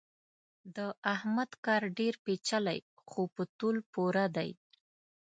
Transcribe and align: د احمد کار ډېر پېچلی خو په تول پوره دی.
د 0.75 0.77
احمد 1.13 1.49
کار 1.65 1.83
ډېر 1.99 2.13
پېچلی 2.25 2.79
خو 3.09 3.21
په 3.35 3.43
تول 3.57 3.77
پوره 3.91 4.25
دی. 4.35 4.51